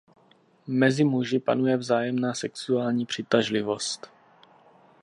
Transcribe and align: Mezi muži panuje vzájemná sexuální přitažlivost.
Mezi 0.81 1.03
muži 1.03 1.39
panuje 1.39 1.77
vzájemná 1.77 2.33
sexuální 2.33 3.05
přitažlivost. 3.05 4.07